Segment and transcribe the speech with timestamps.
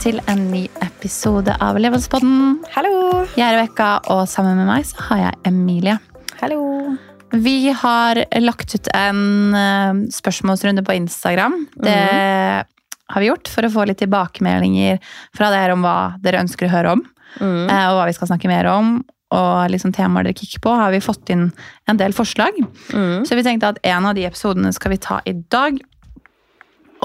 [0.00, 2.62] til en ny episode av Levenspodden.
[2.72, 2.92] Hallo!
[3.36, 5.98] Jeg er Rebekka, og sammen med meg så har jeg Emilie.
[6.40, 6.60] Hallo!
[7.36, 9.20] Vi har lagt ut en
[9.54, 11.58] eh, spørsmålsrunde på Instagram.
[11.84, 15.02] Det har vi gjort for å få litt tilbakemeldinger
[15.36, 17.04] fra dere om hva dere ønsker å høre om.
[17.36, 17.68] Mm.
[17.68, 18.96] Og hva vi skal snakke mer om.
[19.36, 21.50] Og liksom temaer dere kikker på, har vi fått inn
[21.90, 22.56] en del forslag.
[22.88, 23.28] Mm.
[23.28, 25.76] Så vi tenkte at en av de episodene skal vi ta i dag.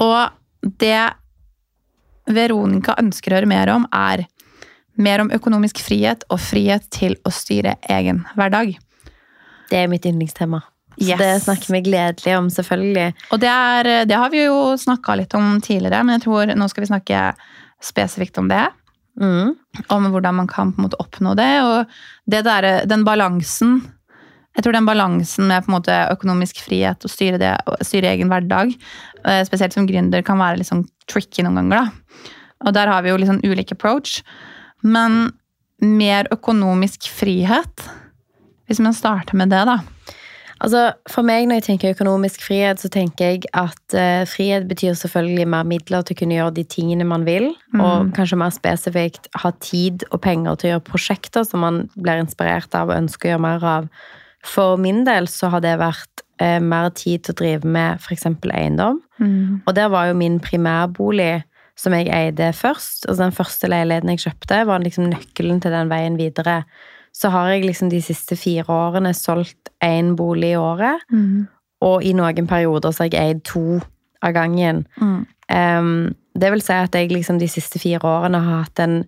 [0.00, 0.98] Og det
[2.26, 4.26] Veronica ønsker å høre mer om, er
[4.96, 8.76] mer om økonomisk frihet og frihet til å styre egen hverdag.
[9.70, 10.62] Det er mitt yndlingstema.
[10.96, 11.18] Så Yes.
[11.20, 13.10] det snakker vi gledelig om, selvfølgelig.
[13.32, 16.68] Og det, er, det har vi jo snakka litt om tidligere, men jeg tror nå
[16.72, 17.24] skal vi snakke
[17.84, 18.64] spesifikt om det.
[19.20, 19.52] Mm.
[19.92, 21.50] Om hvordan man kan på en måte oppnå det.
[21.64, 23.82] Og det der, den balansen
[24.56, 28.14] Jeg tror den balansen med på en måte økonomisk frihet og styre, det, og styre
[28.14, 28.72] egen hverdag,
[29.24, 31.84] eh, spesielt som gründer, kan være litt sånn tricky noen ganger.
[31.84, 32.36] da.
[32.64, 34.22] Og der har vi jo litt sånn ulik approach.
[34.82, 35.34] Men
[35.82, 37.84] mer økonomisk frihet,
[38.66, 39.82] hvis man starter med det, da.
[40.64, 44.96] Altså, For meg når jeg tenker økonomisk frihet, så tenker jeg at uh, frihet betyr
[44.96, 49.28] selvfølgelig mer midler til å kunne gjøre de tingene man vil, og kanskje mer spesifikt
[49.42, 53.28] ha tid og penger til å gjøre prosjekter som man blir inspirert av og ønsker
[53.28, 53.90] å gjøre mer av.
[54.46, 58.28] For min del så har det vært eh, mer tid til å drive med f.eks.
[58.54, 59.02] eiendom.
[59.66, 61.44] Og der var jo min primærbolig
[61.76, 63.04] som jeg eide først.
[63.06, 66.62] Altså den første leiligheten jeg kjøpte, var liksom nøkkelen til den veien videre.
[67.16, 71.04] Så har jeg liksom de siste fire årene solgt én bolig i året.
[71.84, 73.80] Og i noen perioder så har jeg eid to
[74.24, 74.86] av gangen.
[75.00, 75.26] Mm.
[75.52, 79.04] Um, det vil si at jeg liksom de siste fire årene har hatt en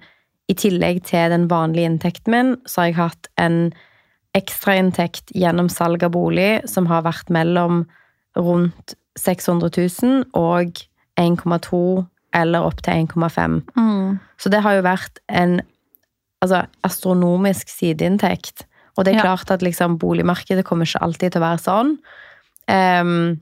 [0.48, 3.56] I tillegg til den vanlige inntekten min, så har jeg hatt en
[4.36, 7.84] ekstrainntekt gjennom salg av bolig som har vært mellom
[8.38, 9.72] rundt 600
[10.02, 10.82] 000 og
[11.18, 11.82] 1,2
[12.38, 13.58] eller opp til 1,5.
[13.74, 14.18] Mm.
[14.38, 15.58] Så det har jo vært en
[16.44, 18.66] altså, astronomisk sideinntekt.
[18.98, 21.92] Og det er klart at liksom, boligmarkedet kommer ikke alltid til å være sånn.
[22.68, 23.38] Um,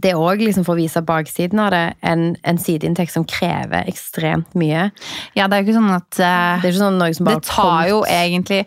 [0.00, 4.56] det òg, liksom, for å vise baksiden av det, en, en sideinntekt som krever ekstremt
[4.58, 4.88] mye.
[5.36, 7.40] Ja, det er jo ikke sånn at uh, Det er ikke sånn noe som bare
[7.40, 8.64] det tar jo egentlig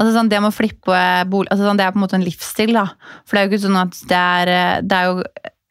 [0.00, 1.00] altså sånn, Det med å flippe
[1.30, 2.72] bolig altså sånn, Det er på en måte en livsstil.
[2.72, 2.86] da.
[3.24, 5.22] For det er jo ikke sånn at det er, eh, det er jo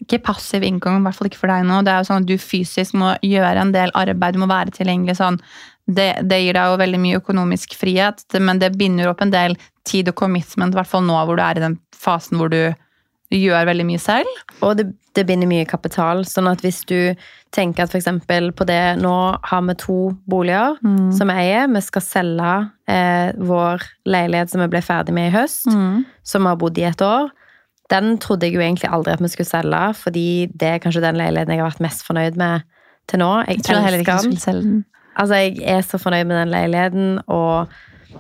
[0.04, 1.84] ikke passiv inngang, i hvert fall ikke for deg nå.
[1.84, 4.76] Det er jo sånn at du fysisk må gjøre en del arbeid, du må være
[4.76, 5.40] tilgjengelig sånn.
[5.88, 9.58] Det, det gir deg jo veldig mye økonomisk frihet, men det binder opp en del
[9.88, 12.74] tid og commitment, i hvert fall nå hvor du er i den fasen hvor du
[13.38, 14.30] gjør veldig mye selv.
[14.62, 16.24] Og det, det binder mye kapital.
[16.28, 17.16] Sånn at hvis du
[17.54, 19.14] tenker at eksempel på det Nå
[19.46, 19.98] har vi to
[20.30, 20.78] boliger
[21.14, 21.68] som vi eier.
[21.70, 22.54] Vi skal selge
[22.90, 25.68] eh, vår leilighet som vi ble ferdig med i høst,
[26.24, 27.30] som vi har bodd i et år.
[27.92, 31.20] Den trodde jeg jo egentlig aldri at vi skulle selge, fordi det er kanskje den
[31.20, 32.64] leiligheten jeg har vært mest fornøyd med
[33.12, 33.32] til nå.
[33.44, 34.86] Jeg, Jeg tror heller ikke skulle selge den.
[35.20, 37.68] Altså, jeg er så fornøyd med den leiligheten, og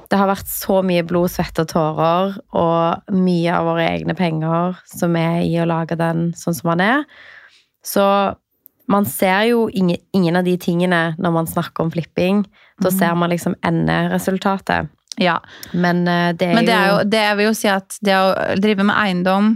[0.10, 4.80] det har vært så mye blod, svette og tårer, og mye av våre egne penger
[4.90, 7.06] som er i å lage den sånn som den er.
[7.84, 8.06] Så
[8.92, 12.44] man ser jo ingen, ingen av de tingene når man snakker om flipping.
[12.84, 14.92] Da ser man liksom enderesultatet.
[15.22, 15.38] Ja,
[15.72, 17.98] Men eh, det er Men det er jo jo, det jeg vil jo si at
[18.02, 19.52] det å drive med eiendom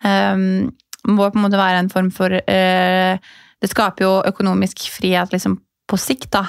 [0.00, 0.70] um,
[1.06, 5.58] må på en måte være en form for uh, Det skaper jo økonomisk frihet liksom
[5.86, 6.46] på sikt, da.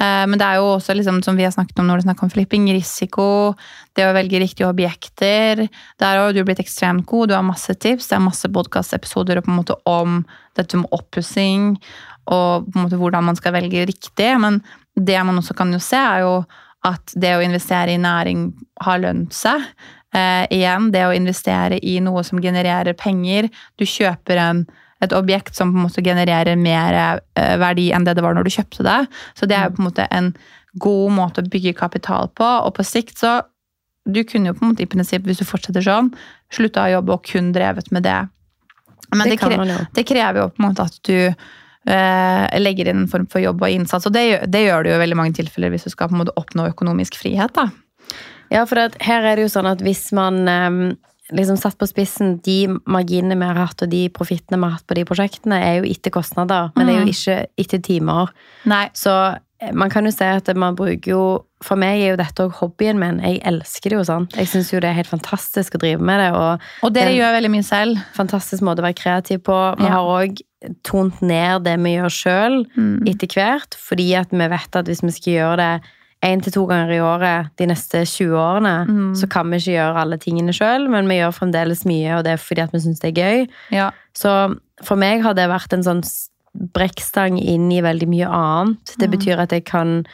[0.00, 2.24] Eh, men det er jo også, liksom, som vi har snakket om når det er
[2.26, 3.28] om flipping, risiko,
[3.96, 5.66] det å velge riktige objekter.
[6.02, 10.22] Der har du blitt ekstremt god, du har masse tips, det er masse podkastepisoder om
[10.56, 11.74] dette med oppussing
[12.26, 14.30] og på en måte hvordan man skal velge riktig.
[14.42, 14.60] Men
[14.96, 16.38] det man også kan jo se, er jo
[16.86, 18.48] at det å investere i næring
[18.84, 19.62] har lønt seg.
[20.14, 23.50] Eh, igjen, det å investere i noe som genererer penger.
[23.78, 24.66] Du kjøper en,
[25.04, 26.96] et objekt som på en måte genererer mer
[27.36, 29.00] eh, verdi enn det det var når du kjøpte det.
[29.36, 30.30] Så det er jo på en måte en
[30.80, 33.42] god måte å bygge kapital på, og på sikt så
[34.06, 36.12] Du kunne jo på en måte i prinsipp, hvis du fortsetter sånn,
[36.54, 38.20] slutta å jobbe og kun drevet med det.
[39.10, 43.00] Men Det det, kre det krever jo på en måte at du eh, legger inn
[43.00, 45.34] en form for jobb og innsats, og det, det gjør du jo i veldig mange
[45.34, 47.50] tilfeller hvis du skal på en måte oppnå økonomisk frihet.
[47.58, 47.66] da.
[48.54, 50.80] Ja, for her er det jo sånn at hvis man em,
[51.32, 54.86] liksom satt på spissen De marginene vi har hatt, og de profittene vi har hatt
[54.86, 58.30] på de prosjektene, er jo etter kostnader, men det er jo ikke etter timer.
[58.64, 59.10] Nei, Så
[59.60, 61.24] eh, man kan jo se at man bruker jo
[61.64, 63.18] For meg er jo dette òg hobbyen min.
[63.24, 64.26] Jeg elsker det jo sånn.
[64.36, 67.14] Jeg syns jo det er helt fantastisk å drive med det, og Og det, det
[67.16, 67.96] gjør veldig mye selv.
[68.14, 69.56] fantastisk måte å være kreativ på.
[69.78, 69.90] Vi Ja.
[69.96, 70.36] har òg
[70.84, 73.08] tont ned det vi gjør sjøl Mm.
[73.08, 75.82] etter hvert, fordi at vi vet at hvis vi skal gjøre det
[76.26, 79.14] én til to ganger i året de neste 20 årene, Mm.
[79.16, 82.32] så kan vi ikke gjøre alle tingene sjøl, men vi gjør fremdeles mye, og det
[82.34, 83.48] er fordi at vi syns det er gøy.
[83.72, 83.90] Ja.
[84.14, 84.32] Så
[84.82, 86.02] for meg har det vært en sånn
[86.72, 88.94] brekkstang inn i veldig mye annet.
[88.98, 90.04] Det betyr at jeg kan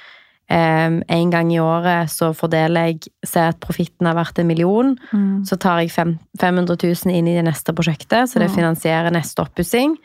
[0.51, 4.99] Um, En gang i året så fordeler jeg Se at profitten har vært en million.
[5.13, 5.47] Mm.
[5.47, 8.57] Så tar jeg fem, 500 000 inn i det neste prosjektet, så det Mm.
[8.57, 9.97] finansierer neste oppussing.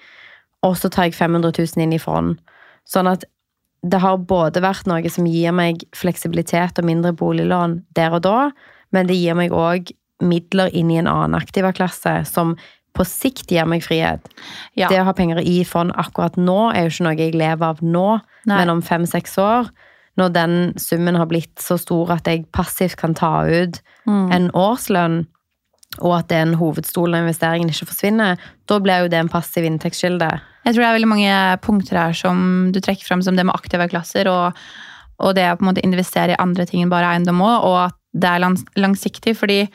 [0.63, 2.37] Og så tar jeg 500 000 inn i fond.
[2.87, 3.25] Sånn at
[3.83, 8.49] det har både vært noe som gir meg fleksibilitet og mindre boliglån der og da,
[8.95, 9.91] men det gir meg òg
[10.23, 12.55] midler inn i en annen aktivaklasse som
[12.97, 14.23] på sikt gir meg frihet.
[14.73, 14.87] Ja.
[14.89, 17.83] Det å ha penger i fond akkurat nå er jo ikke noe jeg lever av
[17.85, 18.07] nå,
[18.49, 18.57] Nei.
[18.57, 19.69] men om fem-seks år,
[20.17, 24.31] når den summen har blitt så stor at jeg passivt kan ta ut Mm.
[24.31, 25.27] en årslønn,
[25.99, 30.29] og at den hovedstolen av investeringen ikke forsvinner, da blir jo det en passiv inntektskilde.
[30.67, 32.39] Jeg tror det er veldig mange punkter her som
[32.75, 34.57] du trekker fram, som det med aktive klasser, og,
[35.23, 37.77] og det å på en måte investere i andre ting enn bare eiendom òg, og
[37.85, 39.35] at det er langs, langsiktig.
[39.37, 39.67] fordi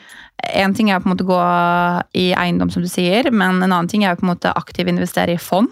[0.53, 1.39] én ting er på en måte å gå
[2.19, 4.91] i eiendom, som du sier, men en annen ting er å på en måte aktivt
[4.91, 5.69] investere i fond.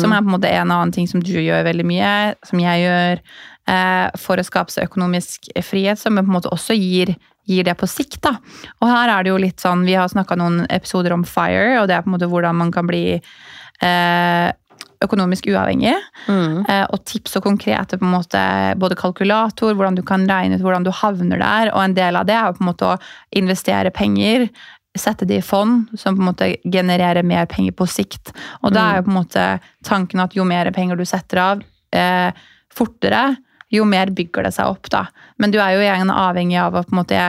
[0.00, 2.12] Som er på en måte en annen ting som du gjør veldig mye,
[2.46, 3.22] som jeg gjør,
[3.68, 7.16] eh, for å skape seg økonomisk frihet, som på en måte også gir,
[7.46, 8.22] gir det på sikt.
[8.22, 8.38] da.
[8.80, 11.88] Og her er det jo litt sånn, Vi har snakka noen episoder om FIRE, og
[11.88, 13.20] det er på en måte hvordan man kan bli
[15.04, 15.94] økonomisk uavhengig.
[16.28, 16.64] Mm.
[16.68, 18.42] Eh, og tips og konkrete på en måte,
[18.80, 21.72] både kalkulator, hvordan du kan regne ut hvordan du havner der.
[21.74, 22.98] Og en del av det er jo på en måte å
[23.36, 24.48] investere penger,
[24.96, 28.32] sette det i fond, som på en måte genererer mer penger på sikt.
[28.64, 29.48] Og da er jo på en måte
[29.84, 32.30] tanken at jo mer penger du setter av eh,
[32.72, 33.26] fortere,
[33.72, 34.88] jo mer bygger det seg opp.
[34.88, 35.04] da.
[35.42, 37.26] Men du er jo igjen avhengig av å på en måte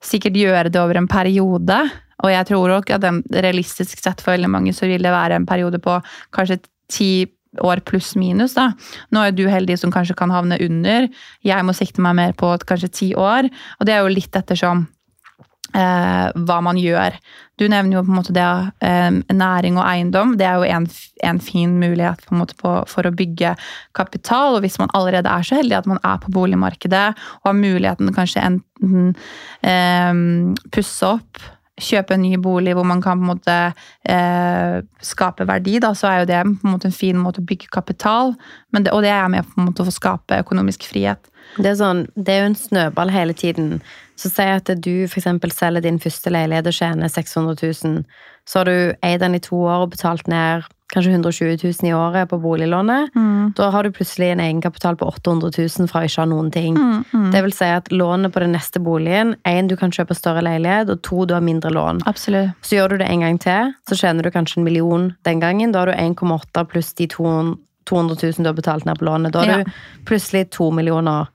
[0.00, 1.76] sikkert gjøre det over en periode.
[2.24, 5.40] Og jeg tror også at den, realistisk sett for veldig mange så vil det være
[5.40, 5.98] en periode på
[6.36, 7.12] kanskje ti
[7.58, 8.54] år pluss minus.
[8.54, 8.70] da.
[9.10, 11.08] Nå er du heldig som kanskje kan havne under.
[11.46, 13.50] Jeg må sikte meg mer på kanskje ti år.
[13.78, 14.86] Og det er jo litt ettersom
[15.74, 17.16] eh, hva man gjør.
[17.58, 18.46] Du nevner jo på en måte det
[18.86, 20.36] eh, næring og eiendom.
[20.38, 20.88] Det er jo en,
[21.26, 23.56] en fin mulighet på en måte på, for å bygge
[23.98, 24.56] kapital.
[24.56, 27.06] Og hvis man allerede er så heldig at man er på boligmarkedet
[27.42, 29.16] og har muligheten kanskje enten
[29.66, 31.42] eh, pusse opp
[31.82, 33.56] kjøpe en ny bolig hvor man kan på en måte
[34.08, 37.48] eh, skape verdi, da, så er jo det på en måte en fin måte å
[37.48, 38.34] bygge kapital.
[38.76, 41.30] Det, og det er med på en måte å å skape økonomisk frihet.
[41.58, 43.78] Det er, sånn, det er jo en snøball hele tiden.
[44.20, 48.04] Så si at du eksempel selger din første leilighet og tjener 600 000.
[48.46, 51.92] Så har du eid den i to år og betalt ned kanskje 120 000 i
[51.94, 53.12] året på boliglånet.
[53.56, 56.76] Da har du plutselig en egenkapital på 800 000 fra å ikke ha noen ting.
[57.32, 60.90] Det vil si at lånet på den neste boligen, én, du kan kjøpe større leilighet,
[60.90, 62.02] og to, du har mindre lån.
[62.10, 62.52] Absolutt.
[62.66, 65.72] Så gjør du det en gang til, så tjener du kanskje en million den gangen.
[65.72, 67.56] Da har du 1,8 pluss de 200
[67.90, 69.32] 000 du har betalt ned på lånet.
[69.32, 69.64] Da har Ja.
[69.64, 69.70] du
[70.06, 71.28] plutselig to millioner.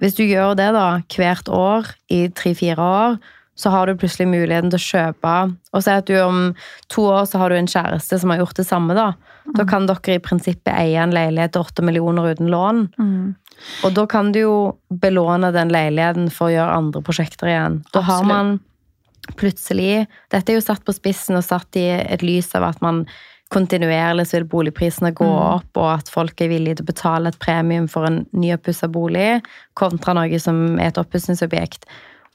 [0.00, 3.18] Hvis du gjør det da hvert år i tre-fire år,
[3.56, 5.34] så har du plutselig muligheten til å kjøpe
[5.72, 6.52] Og si at du om
[6.92, 9.14] to år så har du en kjæreste som har gjort det samme, da.
[9.56, 12.88] Da kan dere i prinsippet eie en leilighet til åtte millioner uten lån.
[13.86, 14.56] Og da kan du jo
[14.90, 17.78] belåne den leiligheten for å gjøre andre prosjekter igjen.
[17.94, 18.58] Da har man
[19.36, 23.06] plutselig Dette er jo satt på spissen og satt i et lys av at man
[23.54, 27.38] kontinuerlig så vil boligprisene gå opp, og at folk er villige til å betale et
[27.38, 29.40] premium for en nyoppussa bolig,
[29.78, 31.86] kontra noe som er et oppussingsobjekt.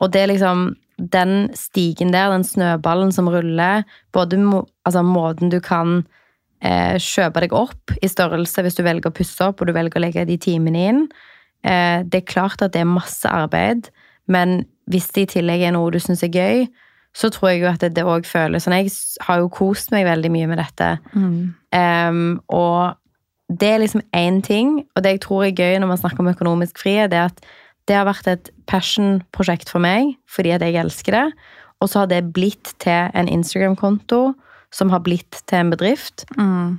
[0.02, 0.72] Og det er liksom
[1.12, 6.02] den stigen der, den snøballen som ruller, både må, altså måten du kan
[6.62, 9.98] eh, kjøpe deg opp i størrelse hvis du velger å pusse opp og du velger
[9.98, 11.02] å legge de timene inn.
[11.66, 13.90] Eh, det er klart at det er masse arbeid,
[14.30, 16.66] men hvis det i tillegg er noe du syns er gøy,
[17.18, 18.78] så tror jeg jo at det òg føles sånn.
[18.80, 18.92] Jeg
[19.26, 20.94] har jo kost meg veldig mye med dette.
[21.76, 22.96] Em, og
[23.52, 26.32] det er liksom én ting, og det jeg tror er gøy når man snakker om
[26.32, 27.44] økonomisk frihet, det er at
[27.92, 31.26] det har vært et passion-prosjekt for meg, fordi at jeg elsker det.
[31.84, 34.22] Og så har det blitt til en Instagram-konto,
[34.72, 36.24] som har blitt til en bedrift.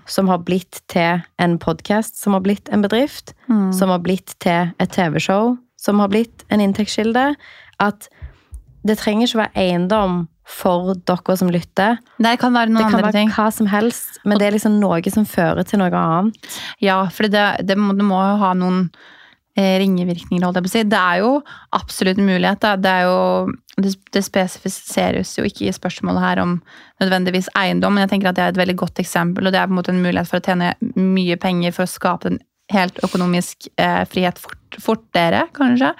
[0.08, 3.34] Som har blitt til en podkast som har blitt en bedrift.
[3.76, 7.32] Som har blitt til et TV-show som har blitt en inntektskilde.
[7.82, 8.08] At
[8.86, 11.98] det trenger ikke være eiendom for dere som lytter.
[12.22, 13.32] Det kan være noen Det kan andre være ting.
[13.34, 16.58] hva som helst, men det er liksom noe som fører til noe annet.
[16.82, 18.88] Ja, for det, det, må, det må ha noen
[19.56, 20.84] ringevirkninger, holdt jeg på å si.
[20.88, 21.32] Det er jo
[21.76, 22.60] absolutt en mulighet.
[22.62, 22.76] Da.
[22.80, 23.52] Det, er jo,
[23.84, 26.54] det, det spesifiseres jo ikke i spørsmålet her om
[27.02, 29.68] nødvendigvis eiendom, men jeg tenker at det er et veldig godt eksempel, og det er
[29.68, 32.40] på en måte en mulighet for å tjene mye penger for å skape en
[32.72, 35.92] helt økonomisk eh, frihet fort, fortere, kanskje.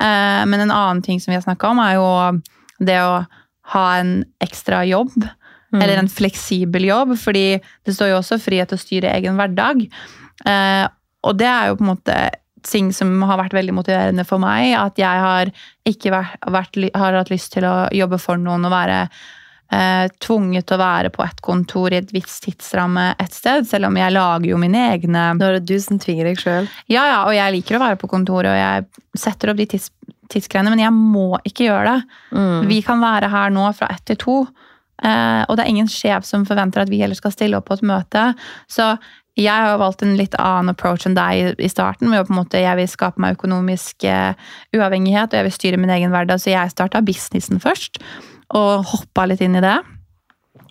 [0.00, 2.08] Eh, men en annen ting som vi har snakka om, er jo
[2.82, 3.20] det å
[3.74, 5.14] ha en ekstra jobb.
[5.76, 9.82] Eller en fleksibel jobb, fordi det står jo også frihet til å styre egen hverdag.
[10.48, 10.84] Eh,
[11.28, 12.16] og det er jo på en måte
[12.66, 14.72] ting som har vært veldig motiverende for meg.
[14.78, 15.50] At jeg har
[15.88, 19.02] ikke vært, vært, har hatt lyst til å jobbe for noen og være
[19.72, 23.90] eh, tvunget til å være på et kontor i et visst tidsramme et sted, selv
[23.90, 26.70] om jeg lager jo mine egne Nå er det du som tvinger deg sjøl.
[26.90, 29.90] Ja, ja, og jeg liker å være på kontoret, og jeg setter opp de tids,
[30.32, 32.18] tidsgreiene, men jeg må ikke gjøre det.
[32.36, 32.66] Mm.
[32.70, 34.40] Vi kan være her nå fra ett til to,
[35.04, 37.78] eh, og det er ingen sjef som forventer at vi heller skal stille opp på
[37.78, 38.30] et møte.
[38.70, 38.94] Så
[39.38, 42.08] jeg har valgt en litt annen approach enn deg i- starten.
[42.10, 44.34] med å på en måte, Jeg vil skape meg økonomisk eh,
[44.74, 46.40] uavhengighet, og jeg vil styre min egen hverdag.
[46.42, 48.00] Så jeg starta businessen først,
[48.50, 49.76] og hoppa litt inn i det.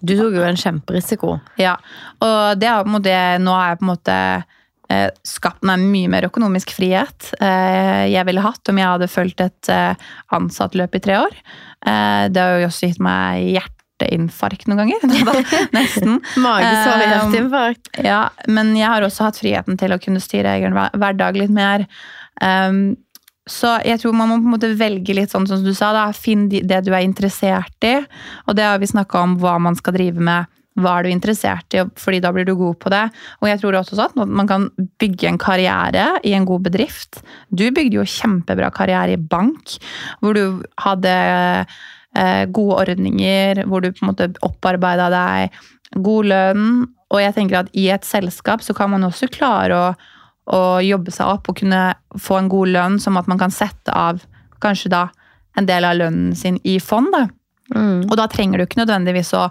[0.03, 1.39] Du tok jo en kjemperisiko.
[1.57, 1.77] Ja,
[2.21, 4.17] og det er på en måte, nå har jeg på en måte
[4.89, 9.41] eh, skapt meg mye mer økonomisk frihet eh, jeg ville hatt om jeg hadde fulgt
[9.41, 9.71] et
[10.31, 11.33] ansattløp i tre år.
[12.29, 13.57] Det har jo også gitt meg
[13.97, 15.01] hjerteinfarkt noen ganger.
[15.75, 16.19] Nesten.
[16.37, 17.89] Magesår og Um.
[18.03, 21.53] Ja, men jeg har også hatt friheten til å kunne styre egen hver- hverdag litt
[21.53, 21.85] mer.
[22.41, 22.95] Um,
[23.47, 25.93] så jeg tror man må på en måte velge litt sånn som du sa.
[25.95, 27.95] da, Finn det du er interessert i.
[28.47, 30.45] Og det har vi snakka om hva man skal drive med.
[30.77, 33.07] Hva er du interessert i, fordi da blir du god på det.
[33.41, 34.67] Og jeg tror også sånn at man kan
[35.01, 37.23] bygge en karriere i en god bedrift.
[37.49, 39.79] Du bygde jo kjempebra karriere i bank,
[40.21, 41.79] hvor du hadde eh,
[42.53, 45.57] gode ordninger, hvor du på en måte opparbeida deg
[46.03, 46.69] god lønn.
[47.13, 49.87] Og jeg tenker at i et selskap så kan man også klare å,
[50.51, 51.81] å jobbe seg opp og kunne
[52.19, 54.23] få en god lønn, som at man kan sette av
[54.63, 55.07] kanskje da
[55.57, 57.09] en del av lønnen sin i fond.
[57.13, 57.27] da.
[57.75, 58.07] Mm.
[58.07, 59.47] Og da trenger du ikke nødvendigvis å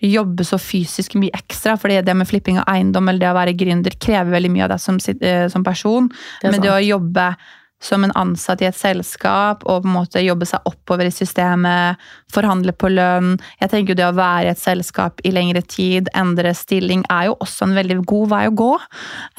[0.00, 3.56] jobbe så fysisk mye ekstra, fordi det med flipping av eiendom eller det å være
[3.58, 6.08] gründer krever veldig mye av deg som, eh, som person.
[6.40, 7.36] Det er Men det å jobbe
[7.80, 12.00] som en ansatt i et selskap og på en måte jobbe seg oppover i systemet,
[12.32, 16.10] forhandle på lønn Jeg tenker jo det å være i et selskap i lengre tid,
[16.16, 18.70] endre stilling, er jo også en veldig god vei å gå.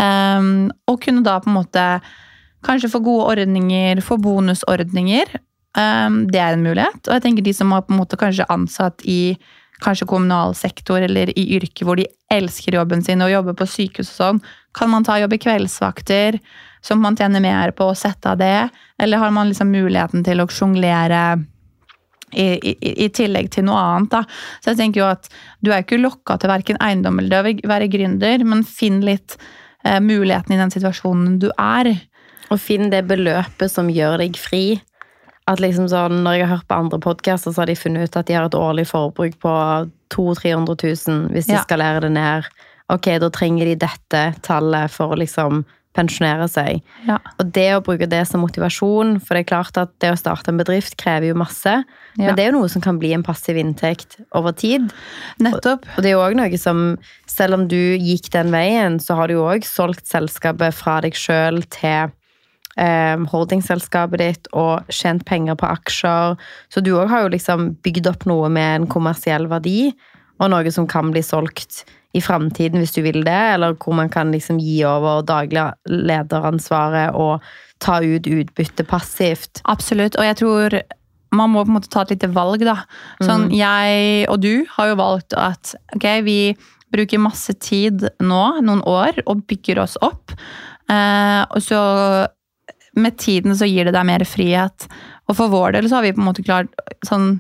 [0.02, 0.52] Um,
[0.90, 1.86] og kunne da på en måte
[2.66, 5.38] kanskje få gode ordninger, få bonusordninger.
[5.78, 7.02] Um, det er en mulighet.
[7.08, 9.38] Og jeg tenker de som har på en måte kanskje ansatt i
[9.82, 14.12] kanskje kommunal sektor eller i yrke hvor de elsker jobben sin og jobber på sykehus
[14.12, 14.44] og sånn,
[14.78, 16.38] kan man ta jobb i kveldsvakter,
[16.82, 18.70] som man tjener mer på å sette av det,
[19.02, 21.24] eller har man liksom muligheten til å sjonglere
[22.32, 24.12] i, i, i tillegg til noe annet.
[24.14, 24.22] Da.
[24.64, 25.28] Så jeg tenker jo at
[25.62, 29.36] du er ikke lokka til verken eiendom eller det å være gründer, men finn litt
[29.84, 31.92] eh, muligheten i den situasjonen du er.
[32.52, 34.80] Og finn det beløpet som gjør deg fri.
[35.50, 38.18] At liksom sånn, Når jeg har hørt på andre podkaster, så har de funnet ut
[38.20, 39.54] at de har et årlig forbruk på
[40.14, 41.64] 200 000-300 000 hvis de Ja.
[41.64, 42.48] skalerer det ned.
[42.92, 45.64] Ok, da trenger de dette tallet for å liksom
[45.98, 46.80] pensjonere seg.
[47.08, 47.18] Ja.
[47.40, 50.52] Og det å bruke det som motivasjon, for det er klart at det å starte
[50.54, 51.84] en bedrift krever jo masse,
[52.18, 52.26] Ja.
[52.26, 54.92] men det er jo noe som kan bli en passiv inntekt over tid.
[55.40, 55.86] Nettopp.
[55.98, 59.28] Og det er jo også noe som, selv om du gikk den veien, så har
[59.28, 62.12] du jo òg solgt selskapet fra deg sjøl til
[62.78, 66.38] eh, holdingselskapet ditt og tjent penger på aksjer.
[66.72, 69.92] Så du òg har jo liksom bygd opp noe med en kommersiell verdi,
[70.40, 71.84] og noe som kan bli solgt
[72.18, 77.16] i framtiden hvis du vil det, eller hvor man kan liksom gi over daglig lederansvaret
[77.16, 77.46] og
[77.82, 79.64] ta ut utbytte passivt.
[79.72, 80.18] Absolutt.
[80.20, 80.82] Og jeg tror
[81.32, 82.82] man må på en måte ta et lite valg, da.
[83.24, 86.40] Sånn, jeg og du har jo valgt at ok, vi
[86.92, 90.36] bruker masse tid nå, noen år, og bygger oss opp.
[90.92, 91.80] Eh, og så
[93.00, 94.90] med tiden så gir det deg mer frihet.
[95.30, 96.76] Og for vår del så har vi på en måte klart
[97.08, 97.38] sånn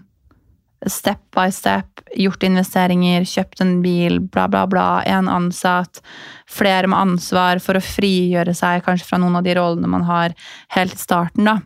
[0.89, 6.01] step by step gjort investeringer, kjøpt en bil, bla, bla, bla, en ansatt,
[6.49, 10.35] flere med ansvar for å frigjøre seg kanskje fra noen av de rollene man har
[10.75, 11.59] helt i starten, da.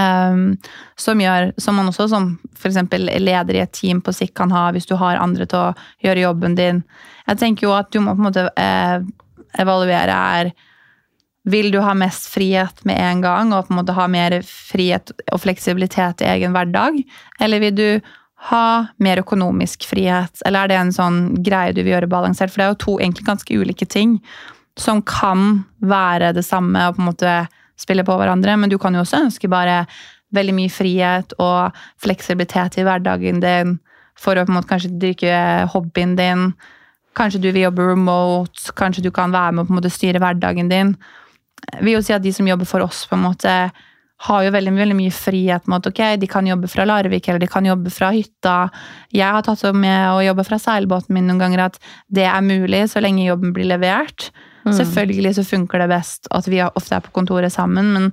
[0.00, 0.54] Um,
[0.96, 2.78] som gjør, som man også som f.eks.
[3.20, 5.74] leder i et team på sikt kan ha hvis du har andre til å
[6.06, 6.80] gjøre jobben din.
[7.26, 9.04] Jeg tenker jo at du må på en måte eh,
[9.60, 10.54] evaluere er
[11.44, 15.12] Vil du ha mest frihet med en gang og på en måte ha mer frihet
[15.32, 17.02] og fleksibilitet i egen hverdag?
[17.40, 17.88] Eller vil du
[18.48, 20.40] ha mer økonomisk frihet?
[20.46, 22.52] Eller er det en sånn greie du vil gjøre balansert?
[22.52, 24.18] For det er jo to egentlig ganske ulike ting
[24.80, 27.34] som kan være det samme og på en måte
[27.80, 29.84] spille på hverandre, men du kan jo også ønske bare
[30.34, 33.76] veldig mye frihet og fleksibilitet i hverdagen din
[34.18, 35.34] for å på en måte kanskje dyrke
[35.72, 36.48] hobbyen din.
[37.18, 40.22] Kanskje du vil jobbe remote, kanskje du kan være med å på en måte styre
[40.22, 40.94] hverdagen din.
[41.80, 43.56] Vil jo si at de som jobber for oss, på en måte
[44.24, 47.42] har jo veldig, veldig mye frihet med at ok, de kan jobbe fra Larvik eller
[47.42, 48.54] de kan jobbe fra hytta.
[49.12, 52.46] Jeg har tatt opp med å jobbe fra seilbåten min noen ganger at det er
[52.46, 54.30] mulig så lenge jobben blir levert.
[54.64, 58.06] Selvfølgelig så funker det best at vi ofte er på kontoret sammen, men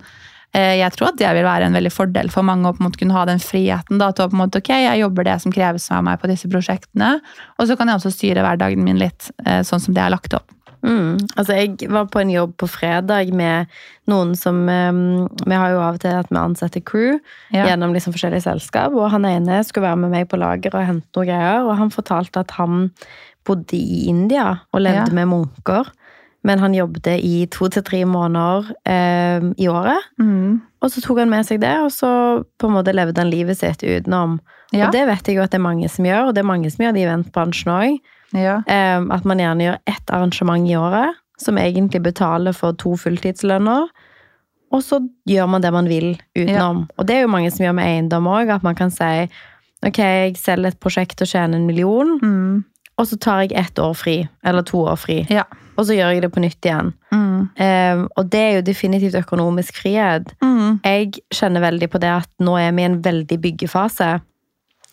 [0.57, 2.89] eh, jeg tror at det vil være en veldig fordel for mange å på en
[2.89, 5.37] måte kunne ha den friheten da, til å på en måte, ok, jeg jobber det
[5.43, 7.13] som kreves av meg på disse prosjektene,
[7.55, 10.35] og så kan jeg også styre hverdagen min litt eh, sånn som det er lagt
[10.35, 10.51] opp.
[10.81, 11.17] Mm.
[11.37, 13.67] Altså, jeg var på en jobb på fredag med
[14.09, 17.19] noen som um, Vi har jo av og til at vi ansetter crew
[17.53, 17.67] Ja.
[17.67, 21.07] gjennom liksom forskjellige selskap, og han ene skulle være med meg på lager og hente
[21.15, 22.89] noen greier, og han fortalte at han
[23.45, 25.13] bodde i India og levde Ja.
[25.13, 25.91] med munker,
[26.43, 30.01] men han jobbet i to til tre måneder eh, i året.
[30.17, 30.61] Mm.
[30.81, 33.59] Og så tok han med seg det, og så på en måte levde han livet
[33.59, 34.39] sitt utenom.
[34.73, 34.87] Ja.
[34.87, 36.71] Og det vet jeg jo at det er mange som gjør, og det er mange
[36.71, 37.99] som gjør det i eventbransjen òg.
[38.33, 38.61] Ja.
[38.97, 43.87] Um, at man gjerne gjør ett arrangement i året, som egentlig betaler for to fulltidslønner.
[44.71, 46.85] Og så gjør man det man vil utenom.
[46.97, 49.27] Og det er jo mange som gjør med eiendom òg, at man kan si
[49.83, 52.63] ok, jeg selger et prosjekt og tjener en million, Mm.
[52.97, 55.43] og så tar jeg ett år fri, eller to år fri, Ja.
[55.77, 56.93] og så gjør jeg det på nytt igjen.
[57.11, 57.49] Mm.
[57.57, 60.31] Um, og det er jo definitivt økonomisk frihet.
[60.43, 60.79] Mm.
[60.85, 64.21] Jeg kjenner veldig på det at nå er vi i en veldig byggefase.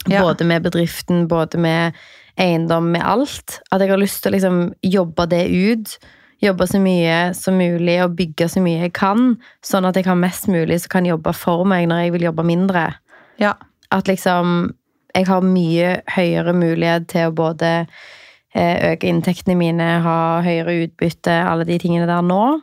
[0.09, 0.23] Ja.
[0.23, 1.92] Både med bedriften, både med
[2.40, 3.59] eiendom, med alt.
[3.71, 5.99] At jeg har lyst til å liksom jobbe det ut.
[6.42, 9.33] Jobbe så mye som mulig og bygge så mye jeg kan.
[9.66, 12.47] Sånn at jeg har mest mulig som kan jobbe for meg når jeg vil jobbe
[12.47, 12.90] mindre.
[13.42, 13.57] ja.
[13.88, 14.75] At liksom
[15.16, 17.71] jeg har mye høyere mulighet til å både
[18.54, 22.59] eh, øke inntektene mine, ha høyere utbytte, alle de tingene der nå.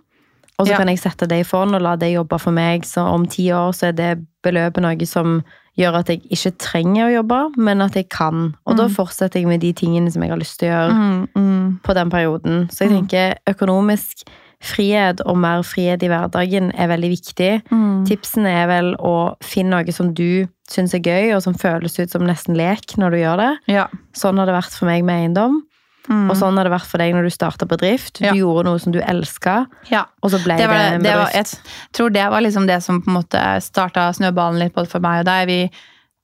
[0.59, 0.77] Og så Ja.
[0.77, 2.83] kan jeg sette det i fond og la det jobbe for meg.
[2.83, 5.43] Så om ti år så er det beløpet noe som
[5.77, 8.55] gjør at jeg ikke trenger å jobbe, men at jeg kan.
[8.65, 11.27] Og da fortsetter jeg med de tingene som jeg har lyst til å gjøre Mm.
[11.35, 11.79] Mm.
[11.83, 12.67] på den perioden.
[12.71, 13.07] Så jeg Mm.
[13.07, 14.23] tenker økonomisk
[14.61, 17.61] frihet og mer frihet i hverdagen er veldig viktig.
[17.69, 18.05] Mm.
[18.07, 22.09] Tipsene er vel å finne noe som du syns er gøy, og som føles ut
[22.09, 23.57] som nesten lek når du gjør det.
[23.75, 23.87] Ja.
[24.13, 25.61] Sånn har det vært for meg med eiendom,
[26.09, 26.29] Mm.
[26.29, 28.19] og sånn har det vært for deg når du starta bedrift.
[28.19, 28.33] Du Ja.
[28.33, 30.05] gjorde noe som du elska, ja.
[30.21, 31.59] og så ble det, Det en det var, bedrift.
[31.65, 34.99] jeg tror det var liksom det som på en måte starta snøballen litt både for
[34.99, 35.47] meg og deg.
[35.47, 35.71] Vi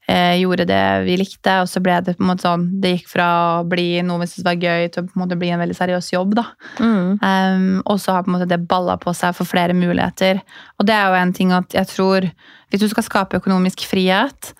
[0.08, 3.08] eh, gjorde det vi likte, og så ble det på en måte sånn Det gikk
[3.08, 5.60] fra å bli noe vi syntes var gøy, til å på en måte bli en
[5.62, 6.36] veldig seriøs jobb.
[6.36, 6.46] da.
[6.80, 7.20] Mm.
[7.22, 10.42] Um, og så har på en måte det balla på seg for flere muligheter.
[10.80, 12.30] Og det er jo en ting at jeg tror
[12.72, 14.54] Hvis du skal skape økonomisk frihet,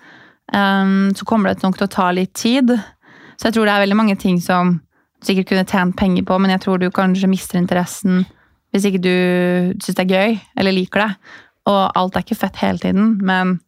[0.54, 2.68] um, så kommer det nok til å ta litt tid.
[3.36, 4.80] Så jeg tror det er veldig mange ting som
[5.22, 8.24] sikkert kunne tjent penger på, men jeg tror du kanskje mister interessen
[8.72, 9.12] hvis ikke du
[9.84, 11.16] syns det er gøy eller liker det.
[11.68, 13.60] Og alt er ikke fett hele tiden, men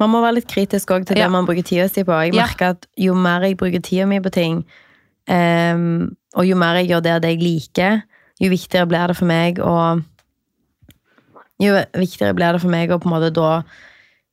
[0.00, 1.28] Man må være litt kritisk også til det Ja.
[1.28, 2.12] man bruker tida si på.
[2.24, 2.46] Jeg Ja.
[2.46, 4.64] merker at jo mer jeg bruker tida mi på ting,
[5.28, 8.02] um, og jo mer jeg gjør det, det jeg liker,
[8.40, 10.02] jo viktigere blir det for meg å
[11.60, 13.62] Jo viktigere blir det for meg å på en måte da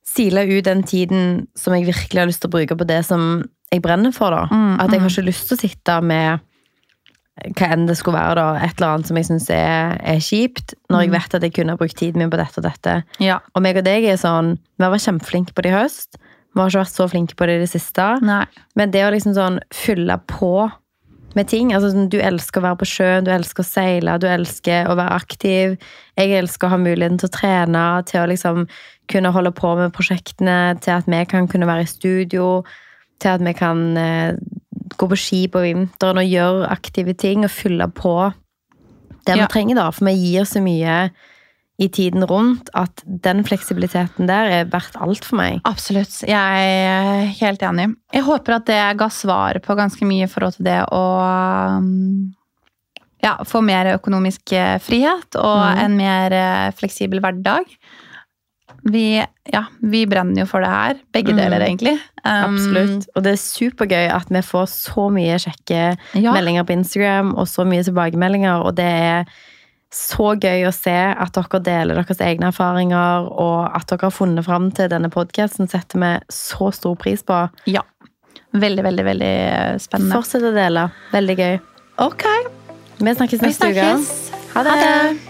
[0.08, 3.44] sile ut den tiden som jeg virkelig har lyst til å bruke på det som
[3.72, 4.30] jeg brenner for.
[4.30, 4.46] da.
[4.50, 5.12] Mm, At jeg har mm.
[5.12, 6.40] ikke lyst til å sitte med
[7.54, 10.74] hva enn det skulle være, da, et eller annet som jeg syns er, er kjipt,
[10.90, 11.18] når jeg Mm.
[11.20, 13.04] vet at jeg kunne ha brukt tiden min på dette og dette.
[13.20, 13.38] ja.
[13.54, 16.16] Og meg og deg er sånn Vi har vært kjempeflinke på det i høst.
[16.54, 18.20] Vi har ikke vært så flinke på det i det siste.
[18.22, 18.44] Nei.
[18.74, 20.72] Men det å liksom sånn fylle på
[21.36, 24.26] med ting altså sånn, Du elsker å være på sjøen, du elsker å seile, du
[24.26, 25.78] elsker å være aktiv.
[26.16, 28.66] Jeg elsker å ha muligheten til å trene, til å liksom
[29.08, 32.64] kunne holde på med prosjektene, til at vi kan kunne være i studio,
[33.20, 34.34] til at vi kan eh,
[34.98, 38.14] gå på ski på vinteren og gjøre aktive ting og fylle på
[39.26, 39.42] det Ja.
[39.44, 39.90] vi trenger, da.
[39.92, 41.10] For vi gir så mye
[41.78, 45.60] i tiden rundt at den fleksibiliteten der er verdt alt for meg.
[45.68, 46.24] Absolutt.
[46.26, 47.92] Jeg er helt enig.
[48.12, 51.02] Jeg håper at det ga svar på ganske mye i forhold til det å
[51.78, 52.34] um,
[53.22, 55.78] ja, få mer økonomisk eh, frihet og Mm.
[55.84, 57.64] en mer eh, fleksibel hverdag.
[58.84, 59.18] Vi,
[59.52, 60.94] ja, vi brenner jo for det her.
[61.12, 61.36] Begge Mm.
[61.36, 61.94] deler, egentlig.
[62.24, 63.08] Um, Absolutt.
[63.16, 67.46] Og det er supergøy at vi får så mye kjekke Ja, meldinger på Instagram og
[67.48, 69.24] så mye tilbakemeldinger, og det er
[69.90, 74.44] så gøy å se at dere deler deres egne erfaringer, og at dere har funnet
[74.44, 77.48] fram til denne podkasten, setter vi så stor pris på.
[77.66, 77.82] ja.
[78.54, 80.14] Veldig, veldig, veldig spennende.
[80.14, 80.90] Fortsett å dele.
[81.12, 81.58] Veldig gøy.
[81.98, 82.24] Ok,
[82.98, 83.90] Vi snakkes neste uke.
[84.54, 84.70] Ha det.
[84.70, 84.76] Ha
[85.12, 85.27] det.